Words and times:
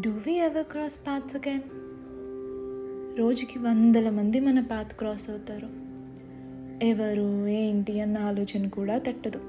Do 0.00 0.10
we 0.10 0.32
ever 0.32 0.64
cross 0.64 0.98
paths 1.06 1.36
again 1.36 1.60
రోజుకి 3.18 3.58
వందల 3.58 4.10
మంది 4.10 4.40
మన 4.40 4.60
పాత్ 4.60 4.94
క్రాస్ 4.94 5.30
అవుతారు. 5.30 5.68
ఎవరు 6.84 7.46
ఏంటి 7.46 8.00
అన్న 8.00 8.18
ఆలోచన 8.18 8.68
కూడా 8.68 8.98
తట్టదు. 8.98 9.40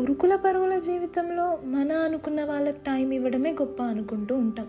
ఉరుకుల 0.00 0.36
పరుగుల 0.36 0.78
జీవితంలో 0.78 1.58
మన 1.64 1.92
అనుకున్న 1.92 2.44
వాళ్ళకి 2.44 2.78
టైం 2.78 3.12
ఇవ్వడమే 3.12 3.52
గొప్ప 3.52 3.82
అనుకుంటూ 3.82 4.36
ఉంటాం. 4.36 4.66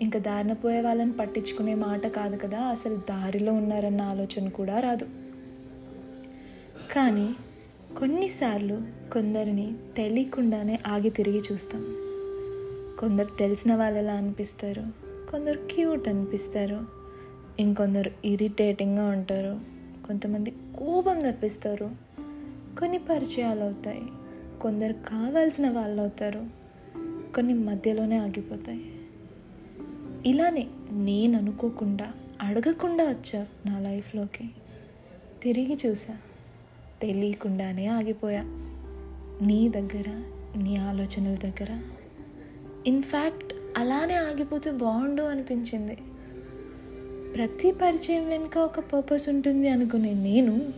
ఇంకా 0.00 0.18
దారిన 0.18 0.52
పోయే 0.52 0.80
వాళ్ళని 0.80 1.12
పట్టించుకునే 1.12 1.74
మాట 1.74 2.06
కాదు 2.06 2.36
కదా 2.36 2.60
అసలు 2.60 2.96
దారిలో 2.96 3.52
ఉన్నారన్న 3.52 4.00
ఆలోచన 4.00 4.48
కూడా 4.48 4.80
రాదు. 4.80 5.04
కానీ 6.92 7.34
కొన్నిసార్లు 7.98 8.80
కొందరిని 9.12 9.74
తెలియకుండానే 9.96 10.78
ఆగి 10.86 11.10
తిరిగి 11.10 11.42
చూస్తాం. 11.52 12.11
కొందరు 13.02 13.38
తెలిసిన 13.38 13.74
వాళ్ళలా 13.74 14.14
అనిపిస్తారు. 14.14 14.82
కొందరు 15.30 15.58
క్యూట్ 15.58 16.08
అనిపిస్తారు. 16.08 16.80
ఇంకొందరు 17.60 18.10
ఇరిటేటింగ్గా 18.24 19.08
ఉంటారు. 19.08 19.60
కొంతమంది 20.06 20.50
కోపం 20.50 21.30
తప్పిస్తారు. 21.30 21.90
కొన్ని 22.78 22.98
పరిచయాలు 22.98 23.60
అవుతాయి. 23.60 24.02
కొందరు 24.60 24.92
కావాల్సిన 24.92 25.70
వాళ్ళు 25.70 26.00
అవుతారు. 26.02 26.46
కొన్ని 27.34 27.54
మధ్యలోనే 27.54 28.18
ఆగిపోతాయి. 28.18 28.84
ఇలానే 30.26 30.66
నేను 30.92 31.38
అనుకోకుండా 31.38 32.12
అడగకుండా 32.42 33.04
వచ్చా 33.04 33.46
నా 33.66 33.78
లైఫ్లోకి. 33.78 34.50
తిరిగి 35.42 35.78
చూసా. 35.86 36.16
తెలియకుండానే 37.02 37.86
ఆగిపోయా. 37.86 38.42
నీ 39.46 39.68
దగ్గర 39.68 40.22
నీ 40.56 40.76
ఆలోచనల 40.76 41.34
దగ్గర. 41.34 41.82
ఇన్ఫ్యాక్ట్ 42.86 43.54
అలానే 43.76 44.14
ఆగిపోతే 44.14 44.70
బాగుండు 44.70 45.22
అనిపించింది. 45.22 45.98
ప్రతి 47.34 47.72
పరిచయం 47.72 48.28
వెనుక 48.28 48.58
ఒక 48.58 48.80
పర్పస్ 48.80 49.28
ఉంటుంది 49.28 49.68
అనుకునే 49.68 50.12
నేను 50.12 50.72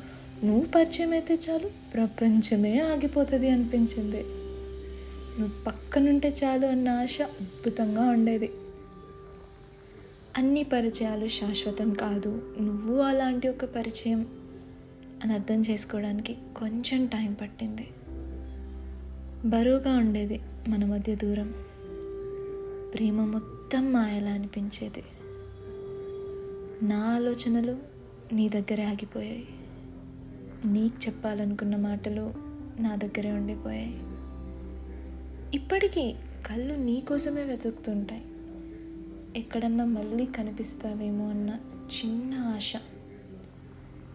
నువ్వు 0.45 0.67
పరిచయం 0.77 1.13
అయితే 1.13 1.39
చాలు 1.51 1.71
ప్రపంచమే 1.95 2.79
ఆగిపోతుంది 2.79 3.51
అనిపించింది. 3.51 4.25
నువ్వు 5.41 5.65
పక్కనుంటే 5.67 6.35
చాలు 6.45 6.67
అన్న 6.67 6.89
ఆశ 6.89 7.19
అద్భుతంగా 7.23 8.03
ఉండేది. 8.03 8.51
అన్ని 10.39 10.63
పరిచయాలు 10.63 11.29
శాశ్వతం 11.29 11.93
కాదు 11.93 12.57
నువ్వు 12.61 13.01
అలాంటి 13.01 13.49
ఒక 13.49 13.65
పరిచయం 13.65 14.27
అని 15.25 15.33
అర్థం 15.33 15.63
చేసుకోవడానికి 15.71 16.37
కొంచెం 16.57 17.07
టైం 17.07 17.33
పట్టింది. 17.33 17.89
బరువుగా 19.49 19.97
ఉండేది 19.97 20.41
మన 20.69 20.85
మధ్య 20.85 21.15
దూరం. 21.15 21.55
ప్రేమ 22.95 23.25
మొత్తం 23.25 23.93
మాయలా 23.93 24.31
అనిపించేది. 24.31 25.03
నా 26.85 26.99
ఆలోచనలు 26.99 27.79
నీ 28.33 28.49
దగ్గరే 28.49 28.85
ఆగిపోయాయి. 28.85 29.49
నీకు 30.65 31.07
చెప్పాలనుకున్న 31.07 31.77
మాటలు 31.77 32.35
నా 32.81 32.97
దగ్గరే 32.97 33.33
ఉండిపోయాయి. 33.33 34.01
ఇప్పటికీ 35.55 36.15
కళ్ళు 36.47 36.75
నీ 36.75 37.01
కోసమే 37.01 37.45
వెతుకుతుంటాయి. 37.45 38.25
ఎక్కడన్నా 39.37 39.85
మళ్ళీ 39.85 40.27
కనిపిస్తావేమో 40.27 41.29
అన్న 41.31 41.59
చిన్న 41.85 42.35
ఆశ. 42.35 42.73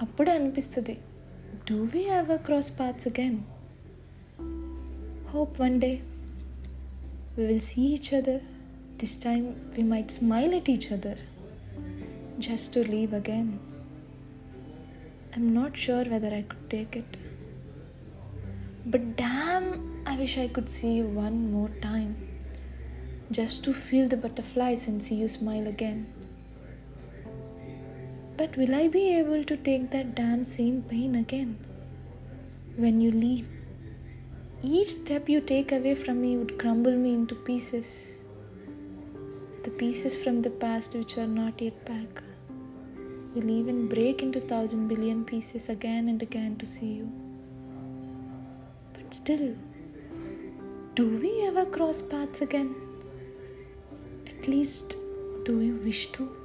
అప్పుడే 0.02 0.32
అనిపిస్తుంది 0.32 0.98
do 1.72 1.84
we 1.84 2.00
ever 2.00 2.42
cross 2.42 2.80
paths 2.80 3.08
again 3.08 3.40
hope 5.28 5.62
one 5.62 5.82
day 5.82 6.00
we 7.38 7.46
will 7.46 7.60
see 7.60 7.82
each 7.82 8.14
other 8.14 8.42
This 9.00 9.16
time 9.16 9.46
we 9.78 9.84
might 9.84 10.12
smile 10.12 10.54
at 10.54 10.68
each 10.68 10.92
other 10.92 11.16
just 12.38 12.74
to 12.74 12.84
leave 12.84 13.14
again. 13.14 13.60
I'm 15.34 15.54
not 15.54 15.78
sure 15.78 16.04
whether 16.04 16.34
I 16.34 16.42
could 16.42 16.70
take 16.70 16.98
it. 16.98 17.16
But 18.86 19.16
damn, 19.16 20.04
I 20.06 20.18
wish 20.18 20.38
I 20.38 20.50
could 20.50 20.70
see 20.70 20.96
you 20.96 21.06
one 21.06 21.50
more 21.50 21.70
time 21.82 22.18
just 23.32 23.64
to 23.64 23.74
feel 23.74 24.10
the 24.10 24.18
butterflies 24.18 24.86
and 24.90 25.02
see 25.02 25.16
you 25.16 25.30
smile 25.30 25.66
again. 25.68 26.14
But 28.36 28.58
will 28.58 28.76
I 28.76 28.90
be 28.90 29.16
able 29.18 29.46
to 29.46 29.56
take 29.56 29.92
that 29.92 30.14
damn 30.14 30.44
same 30.44 30.82
pain 30.82 31.16
again 31.16 31.58
when 32.76 33.00
you 33.00 33.12
leave? 33.12 33.48
Each 34.62 34.90
step 34.90 35.30
you 35.30 35.40
take 35.40 35.72
away 35.72 35.96
from 35.96 36.22
me 36.22 36.36
would 36.36 36.60
crumble 36.60 36.98
me 36.98 37.14
into 37.14 37.36
pieces. 37.36 38.19
Pieces 39.80 40.22
from 40.22 40.42
the 40.42 40.50
past 40.50 40.94
which 40.94 41.18
are 41.18 41.26
not 41.26 41.62
yet 41.62 41.86
back 41.86 42.22
will 43.34 43.50
even 43.50 43.88
break 43.88 44.22
into 44.22 44.42
thousand 44.42 44.90
billion 44.90 45.24
pieces 45.24 45.70
again 45.70 46.10
and 46.10 46.22
again 46.22 46.58
to 46.58 46.66
see 46.66 46.88
you. 46.96 47.10
But 48.92 49.14
still, 49.14 49.56
do 50.96 51.08
we 51.20 51.48
ever 51.48 51.64
cross 51.64 52.02
paths 52.02 52.42
again? 52.42 52.76
At 54.28 54.50
least, 54.50 54.98
do 55.46 55.62
you 55.62 55.76
wish 55.76 56.08
to? 56.18 56.39